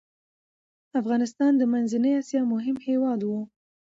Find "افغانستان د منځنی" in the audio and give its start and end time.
1.01-2.11